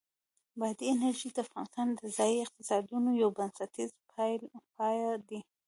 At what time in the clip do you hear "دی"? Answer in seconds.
5.29-5.39